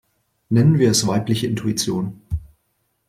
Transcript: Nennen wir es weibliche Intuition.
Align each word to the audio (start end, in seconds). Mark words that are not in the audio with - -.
Nennen 0.49 0.79
wir 0.79 0.89
es 0.89 1.05
weibliche 1.05 1.45
Intuition. 1.45 2.21